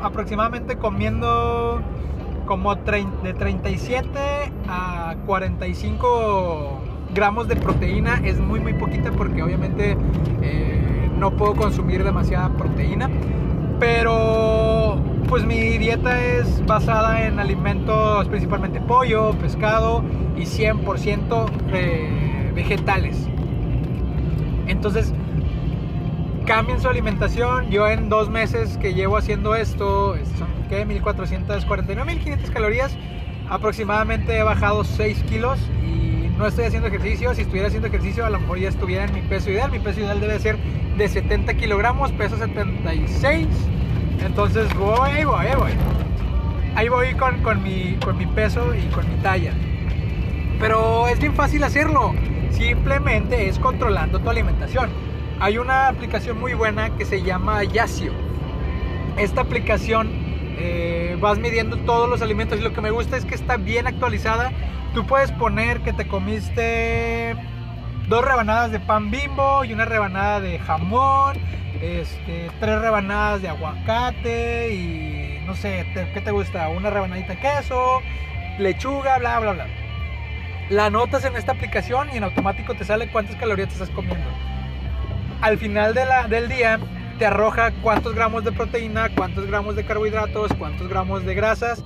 aproximadamente 0.00 0.76
comiendo 0.76 1.80
como 2.46 2.74
de 2.74 3.34
37 3.38 4.18
a 4.68 5.14
45 5.26 6.80
gramos 7.14 7.48
de 7.48 7.56
proteína. 7.56 8.20
Es 8.24 8.38
muy 8.38 8.60
muy 8.60 8.74
poquita 8.74 9.12
porque 9.12 9.42
obviamente 9.42 9.96
eh, 10.42 11.10
no 11.18 11.30
puedo 11.30 11.54
consumir 11.54 12.04
demasiada 12.04 12.48
proteína. 12.50 13.08
Pero 13.78 14.81
pues 15.32 15.46
mi 15.46 15.78
dieta 15.78 16.22
es 16.22 16.62
basada 16.66 17.26
en 17.26 17.40
alimentos 17.40 18.28
principalmente 18.28 18.82
pollo, 18.82 19.32
pescado 19.40 20.04
y 20.36 20.42
100% 20.42 21.50
eh, 21.72 22.52
vegetales. 22.54 23.16
Entonces, 24.66 25.14
cambien 26.44 26.82
su 26.82 26.88
alimentación. 26.90 27.70
Yo 27.70 27.88
en 27.88 28.10
dos 28.10 28.28
meses 28.28 28.76
que 28.76 28.92
llevo 28.92 29.16
haciendo 29.16 29.54
esto, 29.54 30.16
son 30.36 30.48
¿qué? 30.68 30.84
1449, 30.84 32.12
1500 32.12 32.50
calorías. 32.50 32.94
Aproximadamente 33.48 34.36
he 34.36 34.42
bajado 34.42 34.84
6 34.84 35.22
kilos 35.30 35.58
y 35.82 36.28
no 36.36 36.46
estoy 36.46 36.66
haciendo 36.66 36.88
ejercicio. 36.88 37.34
Si 37.34 37.40
estuviera 37.40 37.68
haciendo 37.68 37.88
ejercicio, 37.88 38.26
a 38.26 38.28
lo 38.28 38.38
mejor 38.38 38.58
ya 38.58 38.68
estuviera 38.68 39.06
en 39.06 39.14
mi 39.14 39.22
peso 39.22 39.48
ideal. 39.48 39.70
Mi 39.70 39.78
peso 39.78 40.00
ideal 40.00 40.20
debe 40.20 40.38
ser 40.40 40.58
de 40.98 41.08
70 41.08 41.54
kilogramos, 41.54 42.12
peso 42.12 42.36
76. 42.36 43.48
Entonces 44.24 44.72
voy, 44.74 45.10
ahí 45.10 45.24
voy, 45.24 45.46
ahí 45.46 45.56
voy. 45.56 45.72
Ahí 46.74 46.88
voy 46.88 47.14
con, 47.14 47.62
mi 47.62 48.26
peso 48.34 48.74
y 48.74 48.86
con 48.92 49.08
mi 49.08 49.16
talla. 49.22 49.52
Pero 50.58 51.08
es 51.08 51.18
bien 51.18 51.34
fácil 51.34 51.62
hacerlo. 51.64 52.14
Simplemente 52.50 53.48
es 53.48 53.58
controlando 53.58 54.20
tu 54.20 54.30
alimentación 54.30 54.90
hay 55.42 55.58
una 55.58 55.88
aplicación 55.88 56.38
muy 56.38 56.54
buena 56.54 56.96
que 56.96 57.04
se 57.04 57.20
llama 57.20 57.64
Yasio. 57.64 58.12
Esta 59.16 59.40
aplicación 59.40 60.08
eh, 60.56 61.16
vas 61.20 61.36
midiendo 61.40 61.78
todos 61.78 62.08
los 62.08 62.22
alimentos 62.22 62.60
y 62.60 62.62
lo 62.62 62.72
que 62.72 62.80
me 62.80 62.92
gusta 62.92 63.16
es 63.16 63.24
que 63.24 63.34
está 63.34 63.56
bien 63.56 63.88
actualizada. 63.88 64.52
Tú 64.94 65.04
puedes 65.04 65.32
poner 65.32 65.80
que 65.80 65.92
te 65.92 66.06
comiste 66.06 67.34
dos 68.12 68.26
rebanadas 68.26 68.70
de 68.70 68.78
pan 68.78 69.10
bimbo 69.10 69.64
y 69.64 69.72
una 69.72 69.86
rebanada 69.86 70.38
de 70.38 70.58
jamón, 70.58 71.34
este, 71.80 72.50
tres 72.60 72.78
rebanadas 72.78 73.40
de 73.40 73.48
aguacate 73.48 74.74
y 74.74 75.40
no 75.46 75.54
sé, 75.54 75.86
¿qué 76.12 76.20
te 76.20 76.30
gusta? 76.30 76.68
Una 76.68 76.90
rebanadita 76.90 77.32
de 77.32 77.38
queso, 77.38 78.02
lechuga, 78.58 79.16
bla, 79.16 79.40
bla, 79.40 79.52
bla. 79.52 79.66
La 80.68 80.86
anotas 80.86 81.24
en 81.24 81.36
esta 81.36 81.52
aplicación 81.52 82.10
y 82.12 82.18
en 82.18 82.24
automático 82.24 82.74
te 82.74 82.84
sale 82.84 83.10
cuántas 83.10 83.36
calorías 83.36 83.68
te 83.68 83.74
estás 83.76 83.88
comiendo 83.88 84.28
al 85.40 85.56
final 85.56 85.94
de 85.94 86.04
la, 86.04 86.28
del 86.28 86.50
día 86.50 86.78
te 87.18 87.24
arroja 87.24 87.72
cuántos 87.82 88.14
gramos 88.14 88.44
de 88.44 88.52
proteína, 88.52 89.08
cuántos 89.16 89.46
gramos 89.46 89.74
de 89.74 89.86
carbohidratos, 89.86 90.52
cuántos 90.58 90.86
gramos 90.86 91.24
de 91.24 91.34
grasas 91.34 91.82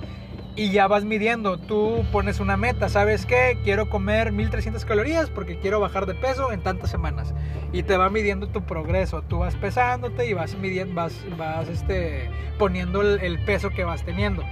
y 0.57 0.71
ya 0.71 0.87
vas 0.87 1.05
midiendo. 1.05 1.57
Tú 1.57 2.03
pones 2.11 2.39
una 2.39 2.57
meta, 2.57 2.89
¿sabes 2.89 3.25
qué? 3.25 3.59
Quiero 3.63 3.89
comer 3.89 4.31
1300 4.31 4.83
calorías 4.83 5.29
porque 5.29 5.59
quiero 5.59 5.79
bajar 5.79 6.07
de 6.07 6.15
peso 6.15 6.51
en 6.51 6.61
tantas 6.61 6.89
semanas. 6.89 7.33
Y 7.71 7.83
te 7.83 7.95
va 7.95 8.09
midiendo 8.09 8.47
tu 8.47 8.63
progreso. 8.63 9.21
Tú 9.21 9.39
vas 9.39 9.55
pesándote 9.55 10.27
y 10.27 10.33
vas 10.33 10.57
midiendo, 10.57 10.95
vas, 10.95 11.13
vas 11.37 11.69
este, 11.69 12.29
poniendo 12.57 13.01
el, 13.01 13.39
peso 13.45 13.69
que 13.69 13.83
vas 13.83 14.03
teniendo. 14.03 14.43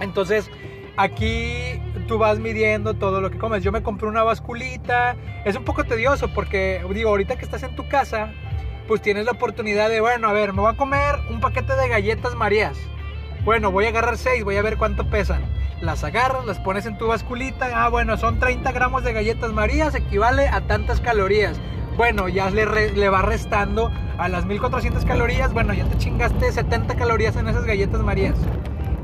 Entonces, 0.00 0.50
Aquí 0.94 1.80
tú 2.06 2.18
vas 2.18 2.38
midiendo 2.38 2.92
todo 2.92 3.22
lo 3.22 3.30
que 3.30 3.38
comes. 3.38 3.62
Yo 3.62 3.72
me 3.72 3.82
compré 3.82 4.08
una 4.08 4.24
basculita. 4.24 5.16
Es 5.46 5.56
un 5.56 5.64
poco 5.64 5.84
tedioso 5.84 6.28
porque, 6.34 6.84
digo, 6.92 7.08
ahorita 7.08 7.36
que 7.36 7.46
estás 7.46 7.62
en 7.62 7.74
tu 7.74 7.88
casa, 7.88 8.30
pues 8.88 9.00
tienes 9.00 9.24
la 9.24 9.32
oportunidad 9.32 9.88
de, 9.88 10.02
bueno, 10.02 10.28
a 10.28 10.34
ver, 10.34 10.52
me 10.52 10.60
voy 10.60 10.70
a 10.70 10.76
comer 10.76 11.14
un 11.30 11.40
paquete 11.40 11.74
de 11.76 11.88
galletas 11.88 12.34
Marías. 12.34 12.76
Bueno, 13.44 13.72
voy 13.72 13.86
a 13.86 13.88
agarrar 13.88 14.18
seis, 14.18 14.44
voy 14.44 14.56
a 14.56 14.62
ver 14.62 14.76
cuánto 14.76 15.04
pesan. 15.04 15.42
Las 15.80 16.04
agarras, 16.04 16.46
las 16.46 16.60
pones 16.60 16.86
en 16.86 16.96
tu 16.96 17.08
basculita. 17.08 17.70
Ah, 17.74 17.88
bueno, 17.88 18.16
son 18.16 18.38
30 18.38 18.70
gramos 18.70 19.02
de 19.02 19.12
galletas 19.12 19.52
Marías, 19.52 19.96
equivale 19.96 20.46
a 20.46 20.60
tantas 20.60 21.00
calorías. 21.00 21.60
Bueno, 21.96 22.28
ya 22.28 22.50
le, 22.50 22.92
le 22.92 23.08
va 23.08 23.22
restando 23.22 23.90
a 24.16 24.28
las 24.28 24.46
1400 24.46 25.04
calorías. 25.04 25.52
Bueno, 25.52 25.74
ya 25.74 25.84
te 25.86 25.98
chingaste 25.98 26.52
70 26.52 26.94
calorías 26.94 27.34
en 27.34 27.48
esas 27.48 27.64
galletas 27.64 28.00
Marías 28.02 28.36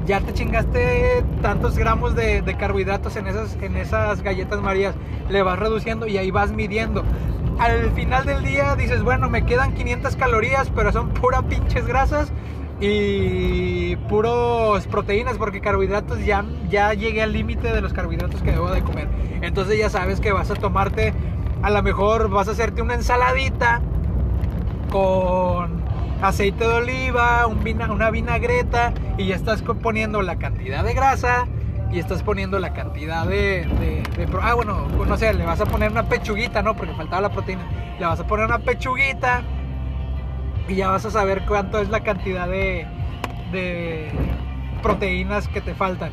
ya 0.08 0.22
te 0.22 0.32
chingaste 0.32 1.22
tantos 1.42 1.76
gramos 1.76 2.14
de, 2.14 2.42
carbohidratos 2.58 3.16
en 3.16 3.26
esas, 3.26 3.58
en 3.60 3.76
esas 3.76 4.22
galletas 4.22 4.58
marías, 4.62 4.94
le 5.28 5.42
vas 5.42 5.58
reduciendo 5.58 6.06
y 6.06 6.16
ahí 6.16 6.30
vas 6.30 6.50
midiendo. 6.50 7.04
Al 7.58 7.90
final 7.90 8.24
del 8.24 8.42
día 8.42 8.74
dices, 8.74 9.02
bueno, 9.02 9.28
me 9.28 9.44
quedan 9.44 9.74
500 9.74 10.16
calorías, 10.16 10.70
pero 10.74 10.92
son 10.92 11.10
pura 11.10 11.42
pinches 11.42 11.86
grasas 11.86 12.32
y 12.80 13.96
puros 14.08 14.86
proteínas, 14.86 15.36
porque 15.36 15.60
carbohidratos 15.60 16.24
ya, 16.24 16.44
ya 16.68 16.94
llegué 16.94 17.22
al 17.22 17.32
límite 17.32 17.72
de 17.72 17.80
los 17.80 17.92
carbohidratos 17.92 18.42
que 18.42 18.52
debo 18.52 18.70
de 18.70 18.82
comer. 18.82 19.08
Entonces 19.42 19.78
ya 19.78 19.90
sabes 19.90 20.20
que 20.20 20.32
vas 20.32 20.50
a 20.50 20.54
tomarte, 20.54 21.12
a 21.62 21.70
lo 21.70 21.82
mejor 21.82 22.28
vas 22.28 22.48
a 22.48 22.52
hacerte 22.52 22.82
una 22.82 22.94
ensaladita 22.94 23.80
con 24.90 25.82
aceite 26.22 26.66
de 26.66 26.74
oliva, 26.74 27.46
un 27.46 27.58
una 27.90 28.10
vinagreta 28.10 28.92
y 29.16 29.26
ya 29.26 29.36
estás 29.36 29.62
poniendo 29.62 30.22
la 30.22 30.36
cantidad 30.36 30.84
de 30.84 30.94
grasa 30.94 31.46
y 31.92 31.98
estás 31.98 32.22
poniendo 32.22 32.58
la 32.58 32.72
cantidad 32.72 33.26
de, 33.26 33.66
ah 34.42 34.54
bueno 34.54 34.88
no 34.88 35.16
sé 35.16 35.32
le 35.32 35.44
vas 35.44 35.60
a 35.60 35.66
poner 35.66 35.90
una 35.90 36.08
pechuguita 36.08 36.60
no 36.62 36.76
porque 36.76 36.92
faltaba 36.94 37.22
la 37.22 37.30
proteína 37.30 37.62
le 37.98 38.04
vas 38.04 38.20
a 38.20 38.26
poner 38.26 38.46
una 38.46 38.58
pechuguita 38.58 39.42
y 40.68 40.76
ya 40.76 40.88
vas 40.88 41.04
a 41.04 41.10
saber 41.10 41.44
cuánto 41.46 41.78
es 41.80 41.88
la 41.88 42.00
cantidad 42.00 42.46
de, 42.46 42.86
de 43.52 44.10
proteínas 44.82 45.48
que 45.48 45.60
te 45.60 45.74
faltan 45.74 46.12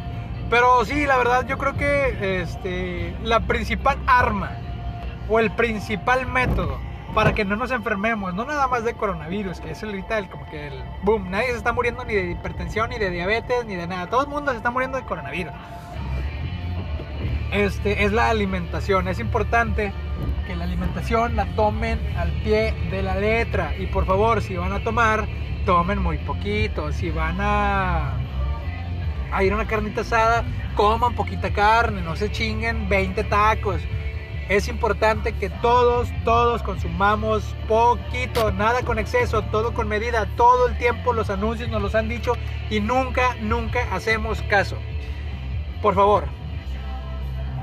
pero 0.49 0.85
sí 0.85 1.05
la 1.05 1.17
verdad 1.17 1.45
yo 1.47 1.57
creo 1.57 1.73
que 1.75 2.41
este 2.41 3.15
la 3.23 3.41
principal 3.41 3.97
arma 4.07 4.51
o 5.27 5.39
el 5.39 5.51
principal 5.51 6.25
método 6.27 6.79
para 7.15 7.33
que 7.33 7.45
no 7.45 7.55
nos 7.55 7.71
enfermemos, 7.71 8.33
no 8.33 8.43
nada 8.43 8.67
más 8.67 8.83
de 8.83 8.93
coronavirus, 8.93 9.61
que 9.61 9.71
es 9.71 9.81
el, 9.83 10.03
como 10.29 10.45
que 10.47 10.67
el 10.67 10.83
boom, 11.01 11.31
nadie 11.31 11.51
se 11.51 11.57
está 11.57 11.71
muriendo 11.71 12.03
ni 12.03 12.13
de 12.13 12.31
hipertensión, 12.31 12.89
ni 12.89 12.99
de 12.99 13.09
diabetes, 13.09 13.65
ni 13.65 13.75
de 13.77 13.87
nada, 13.87 14.07
todo 14.07 14.23
el 14.23 14.27
mundo 14.27 14.51
se 14.51 14.57
está 14.57 14.69
muriendo 14.69 14.97
de 14.97 15.05
coronavirus. 15.05 15.53
Este, 17.53 18.03
es 18.03 18.11
la 18.11 18.29
alimentación, 18.29 19.07
es 19.07 19.19
importante 19.19 19.93
que 20.45 20.55
la 20.55 20.65
alimentación 20.65 21.35
la 21.35 21.45
tomen 21.55 21.99
al 22.17 22.31
pie 22.43 22.73
de 22.91 23.01
la 23.01 23.15
letra. 23.15 23.75
Y 23.77 23.87
por 23.87 24.05
favor, 24.05 24.41
si 24.41 24.55
van 24.55 24.71
a 24.71 24.83
tomar, 24.83 25.27
tomen 25.65 26.01
muy 26.01 26.17
poquito, 26.19 26.91
si 26.91 27.09
van 27.09 27.37
a, 27.39 28.13
a 29.31 29.43
ir 29.43 29.51
a 29.51 29.55
una 29.55 29.67
carnita 29.67 30.01
asada, 30.01 30.43
coman 30.75 31.15
poquita 31.15 31.51
carne, 31.51 32.01
no 32.01 32.15
se 32.15 32.31
chinguen 32.31 32.87
20 32.89 33.23
tacos. 33.25 33.81
Es 34.47 34.67
importante 34.67 35.33
que 35.33 35.49
todos, 35.49 36.09
todos 36.23 36.61
consumamos 36.61 37.55
poquito, 37.67 38.51
nada 38.51 38.83
con 38.83 38.99
exceso, 38.99 39.41
todo 39.43 39.73
con 39.73 39.87
medida, 39.87 40.27
todo 40.37 40.67
el 40.67 40.77
tiempo 40.77 41.13
los 41.13 41.31
anuncios 41.31 41.67
nos 41.69 41.81
los 41.81 41.95
han 41.95 42.07
dicho 42.07 42.33
y 42.69 42.79
nunca, 42.79 43.35
nunca 43.41 43.87
hacemos 43.91 44.43
caso. 44.43 44.77
Por 45.81 45.95
favor, 45.95 46.25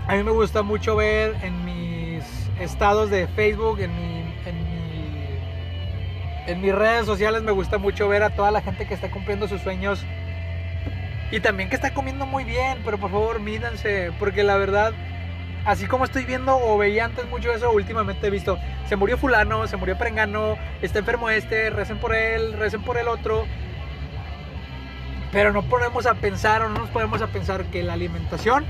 a 0.08 0.16
mí 0.16 0.24
me 0.24 0.32
gusta 0.32 0.62
mucho 0.62 0.96
ver 0.96 1.36
en 1.42 1.61
estados 2.62 3.10
de 3.10 3.26
Facebook, 3.28 3.80
en, 3.80 3.94
mi, 3.94 4.34
en, 4.46 4.64
mi, 4.64 5.38
en 6.46 6.60
mis 6.60 6.74
redes 6.74 7.06
sociales, 7.06 7.42
me 7.42 7.52
gusta 7.52 7.78
mucho 7.78 8.08
ver 8.08 8.22
a 8.22 8.30
toda 8.30 8.50
la 8.50 8.62
gente 8.62 8.86
que 8.86 8.94
está 8.94 9.10
cumpliendo 9.10 9.48
sus 9.48 9.60
sueños 9.60 10.04
y 11.32 11.40
también 11.40 11.70
que 11.70 11.76
está 11.76 11.94
comiendo 11.94 12.26
muy 12.26 12.44
bien, 12.44 12.78
pero 12.84 12.98
por 12.98 13.10
favor 13.10 13.40
mídanse, 13.40 14.12
porque 14.18 14.44
la 14.44 14.58
verdad, 14.58 14.92
así 15.64 15.86
como 15.86 16.04
estoy 16.04 16.26
viendo 16.26 16.54
o 16.54 16.76
veía 16.76 17.06
antes 17.06 17.26
mucho 17.30 17.50
eso, 17.50 17.72
últimamente 17.72 18.26
he 18.26 18.30
visto, 18.30 18.58
se 18.86 18.96
murió 18.96 19.16
fulano, 19.16 19.66
se 19.66 19.78
murió 19.78 19.96
perengano, 19.96 20.58
está 20.82 20.98
enfermo 20.98 21.30
este, 21.30 21.70
recen 21.70 21.96
por 21.96 22.14
él, 22.14 22.52
recen 22.52 22.82
por 22.82 22.98
el 22.98 23.08
otro. 23.08 23.46
Pero 25.32 25.54
no 25.54 25.62
ponemos 25.62 26.04
a 26.04 26.12
pensar 26.12 26.60
o 26.60 26.68
no 26.68 26.80
nos 26.80 26.90
ponemos 26.90 27.22
a 27.22 27.28
pensar 27.28 27.64
que 27.64 27.82
la 27.82 27.94
alimentación 27.94 28.66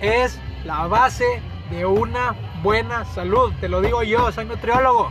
es 0.00 0.40
la 0.64 0.86
base 0.86 1.42
de 1.70 1.84
una 1.84 2.34
buena 2.62 3.04
salud. 3.04 3.52
Te 3.60 3.68
lo 3.68 3.80
digo 3.80 4.02
yo, 4.02 4.30
soy 4.32 4.44
nutriólogo. 4.44 5.10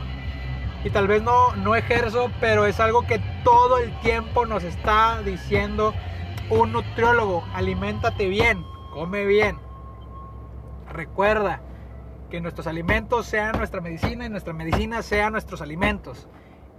Y 0.84 0.89
tal 0.89 1.08
vez 1.08 1.22
no, 1.22 1.55
no 1.58 1.75
ejerzo, 1.75 2.31
pero 2.39 2.65
es 2.65 2.79
algo 2.79 3.05
que 3.05 3.20
todo 3.43 3.77
el 3.77 3.91
tiempo 4.00 4.46
nos 4.46 4.63
está 4.63 5.22
diciendo 5.22 5.93
un 6.50 6.72
nutriólogo, 6.72 7.43
aliméntate 7.53 8.27
bien, 8.27 8.65
come 8.91 9.25
bien. 9.25 9.60
Recuerda 10.89 11.62
que 12.29 12.41
nuestros 12.41 12.67
alimentos 12.67 13.25
sean 13.25 13.58
nuestra 13.58 13.79
medicina 13.79 14.25
y 14.25 14.29
nuestra 14.29 14.53
medicina 14.53 15.01
sean 15.01 15.34
nuestros 15.34 15.62
alimentos. 15.62 16.27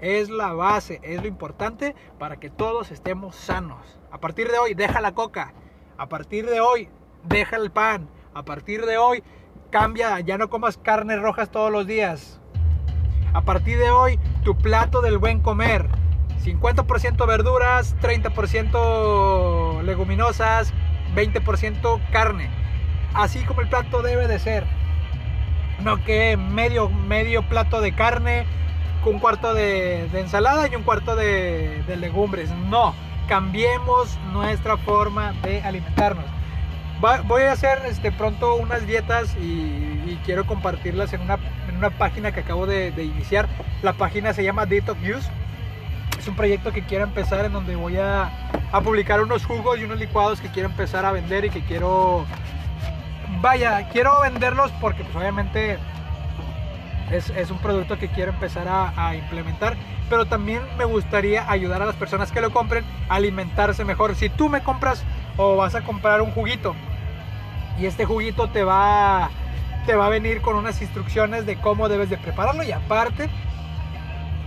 Es 0.00 0.30
la 0.30 0.52
base, 0.52 1.00
es 1.02 1.22
lo 1.22 1.28
importante 1.28 1.94
para 2.18 2.36
que 2.38 2.50
todos 2.50 2.90
estemos 2.90 3.36
sanos. 3.36 3.98
A 4.10 4.18
partir 4.18 4.50
de 4.50 4.58
hoy, 4.58 4.74
deja 4.74 5.00
la 5.00 5.12
coca. 5.12 5.54
A 5.96 6.08
partir 6.08 6.46
de 6.46 6.60
hoy, 6.60 6.88
deja 7.22 7.56
el 7.56 7.70
pan. 7.70 8.08
A 8.34 8.42
partir 8.44 8.84
de 8.84 8.98
hoy, 8.98 9.22
cambia, 9.72 10.20
ya 10.20 10.38
no 10.38 10.48
comas 10.48 10.76
carnes 10.76 11.20
rojas 11.20 11.50
todos 11.50 11.72
los 11.72 11.86
días. 11.86 12.38
A 13.32 13.40
partir 13.40 13.78
de 13.78 13.90
hoy, 13.90 14.20
tu 14.44 14.56
plato 14.56 15.00
del 15.00 15.18
buen 15.18 15.40
comer 15.40 15.88
50% 16.44 17.26
verduras, 17.26 17.96
30% 18.00 19.82
leguminosas, 19.82 20.72
20% 21.16 22.00
carne. 22.12 22.50
Así 23.14 23.42
como 23.44 23.62
el 23.62 23.68
plato 23.68 24.02
debe 24.02 24.28
de 24.28 24.38
ser. 24.38 24.64
No 25.80 26.04
que 26.04 26.36
medio, 26.36 26.88
medio 26.90 27.42
plato 27.48 27.80
de 27.80 27.94
carne, 27.94 28.44
un 29.06 29.18
cuarto 29.18 29.54
de, 29.54 30.04
ensalada 30.12 30.68
y 30.68 30.76
un 30.76 30.82
cuarto 30.82 31.16
de, 31.16 31.82
legumbres. 31.98 32.50
No, 32.68 32.94
cambiemos 33.26 34.18
nuestra 34.32 34.76
forma 34.76 35.32
de 35.42 35.62
alimentarnos. 35.62 36.41
Voy 37.24 37.42
a 37.42 37.52
hacer 37.52 37.82
este, 37.86 38.12
pronto 38.12 38.54
unas 38.56 38.86
dietas 38.86 39.36
y, 39.36 39.80
quiero 40.24 40.46
compartirlas 40.46 41.12
en 41.14 41.22
una, 41.22 41.36
en 41.68 41.78
una, 41.78 41.90
página 41.90 42.30
que 42.30 42.40
acabo 42.40 42.64
de, 42.64 42.92
iniciar. 43.02 43.48
La 43.82 43.94
página 43.94 44.32
se 44.32 44.44
llama 44.44 44.66
Detox 44.66 45.00
Use 45.00 45.28
es 46.16 46.28
un 46.28 46.36
proyecto 46.36 46.70
que 46.70 46.82
quiero 46.82 47.02
empezar 47.02 47.44
en 47.44 47.52
donde 47.52 47.74
voy 47.74 47.96
a, 47.96 48.30
publicar 48.84 49.20
unos 49.20 49.44
jugos 49.44 49.80
y 49.80 49.84
unos 49.84 49.98
licuados 49.98 50.40
que 50.40 50.48
quiero 50.48 50.68
empezar 50.68 51.04
a 51.04 51.10
vender 51.10 51.44
y 51.44 51.50
que 51.50 51.62
quiero... 51.62 52.24
Vaya, 53.40 53.88
quiero 53.88 54.20
venderlos 54.20 54.70
porque 54.80 55.02
pues 55.02 55.16
obviamente 55.16 55.78
es, 57.10 57.50
un 57.50 57.58
producto 57.58 57.98
que 57.98 58.08
quiero 58.08 58.30
empezar 58.30 58.68
a, 58.68 59.16
implementar, 59.16 59.76
pero 60.08 60.26
también 60.26 60.62
me 60.78 60.84
gustaría 60.84 61.50
ayudar 61.50 61.82
a 61.82 61.86
las 61.86 61.96
personas 61.96 62.30
que 62.30 62.40
lo 62.40 62.52
compren 62.52 62.84
a 63.08 63.16
alimentarse 63.16 63.84
mejor. 63.84 64.14
Si 64.14 64.28
tú 64.28 64.48
me 64.48 64.62
compras 64.62 65.02
o 65.36 65.56
vas 65.56 65.74
a 65.74 65.82
comprar 65.82 66.22
un 66.22 66.30
juguito 66.30 66.76
y 67.78 67.86
este 67.86 68.04
juguito 68.04 68.48
te 68.48 68.64
va, 68.64 69.30
te 69.86 69.94
va 69.94 70.06
a 70.06 70.08
venir 70.08 70.40
con 70.40 70.56
unas 70.56 70.80
instrucciones 70.82 71.46
de 71.46 71.56
cómo 71.56 71.88
debes 71.88 72.10
de 72.10 72.18
prepararlo 72.18 72.62
y 72.62 72.72
aparte 72.72 73.28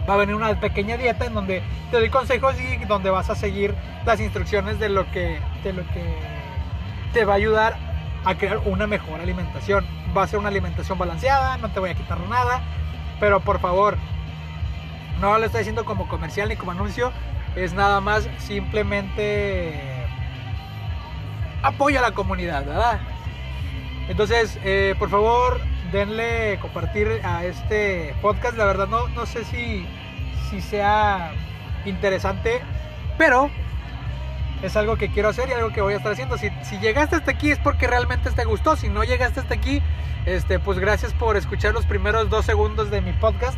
va 0.08 0.14
a 0.14 0.18
venir 0.18 0.36
una 0.36 0.60
pequeña 0.60 0.98
dieta 0.98 1.26
en 1.26 1.34
donde 1.34 1.64
te 1.92 1.98
doy 1.98 2.10
consejos 2.10 2.56
y 2.60 2.86
donde 2.86 3.10
vas 3.10 3.30
a 3.30 3.36
seguir 3.36 3.76
las 4.06 4.20
instrucciones 4.20 4.80
de 4.80 4.90
lo 4.90 5.10
que, 5.12 5.40
de 5.64 5.74
lo 5.74 5.84
que 5.88 6.04
te 7.14 7.26
va 7.26 7.34
a 7.34 7.38
ayudar 7.38 7.78
a 8.24 8.36
crear 8.36 8.60
una 8.66 8.88
mejor 8.88 9.20
alimentación. 9.22 9.86
Va 10.16 10.24
a 10.24 10.28
ser 10.28 10.40
una 10.40 10.50
alimentación 10.50 10.98
balanceada, 10.98 11.58
no 11.58 11.70
te 11.72 11.80
voy 11.80 11.90
a 11.90 11.96
quitar 11.96 12.20
nada, 12.22 12.62
pero 13.20 13.40
por 13.40 13.60
favor, 13.60 13.98
no 15.20 15.38
lo 15.38 15.46
estoy 15.46 15.60
diciendo 15.60 15.86
como 15.86 16.08
comercial 16.08 16.50
ni 16.50 16.56
como 16.56 16.72
anuncio, 16.72 17.12
es 17.56 17.74
nada 17.74 18.02
más 18.02 18.28
simplemente 18.38 20.06
apoyo 21.64 22.00
a 22.00 22.02
la 22.02 22.12
comunidad, 22.12 22.66
¿verdad? 22.66 23.00
Entonces, 24.08 24.60
eh, 24.64 24.96
por 25.00 25.10
favor, 25.10 25.60
denle 25.92 26.60
compartir 26.62 27.22
a 27.24 27.46
este 27.46 28.16
podcast. 28.22 28.58
La 28.58 28.66
verdad 28.66 28.88
no, 28.88 29.08
no 29.10 29.26
sé 29.26 29.44
si, 29.46 29.86
si 30.50 30.62
sea 30.62 31.32
interesante, 31.86 32.62
pero 33.18 33.50
es 34.62 34.76
algo 34.76 34.98
que 34.98 35.10
quiero 35.10 35.30
hacer 35.30 35.50
y 35.50 35.54
algo 35.54 35.70
que 35.70 35.82
voy 35.82 35.94
a 35.94 35.98
estar 35.98 36.12
haciendo. 36.12 36.38
Si, 36.38 36.50
si, 36.64 36.78
llegaste 36.80 37.16
hasta 37.16 37.32
aquí 37.32 37.52
es 37.52 37.60
porque 37.60 37.88
realmente 37.88 38.30
te 38.32 38.46
gustó. 38.46 38.76
Si 38.76 38.90
no 38.90 39.04
llegaste 39.04 39.40
hasta 39.40 39.54
aquí, 39.54 39.82
este, 40.26 40.60
pues 40.60 40.80
gracias 40.80 41.14
por 41.14 41.38
escuchar 41.38 41.74
los 41.74 41.86
primeros 41.86 42.30
dos 42.30 42.46
segundos 42.46 42.90
de 42.90 43.02
mi 43.02 43.14
podcast. 43.14 43.58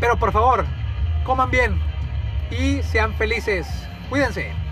Pero 0.00 0.16
por 0.16 0.32
favor, 0.32 0.64
coman 1.24 1.50
bien 1.50 1.80
y 2.50 2.82
sean 2.82 3.14
felices. 3.14 3.66
Cuídense. 4.08 4.67